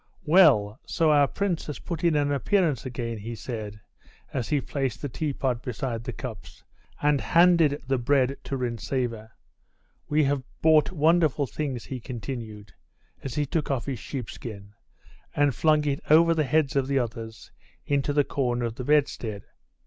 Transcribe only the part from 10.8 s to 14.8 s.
wonderful things," he continued, as he took off his sheepskin,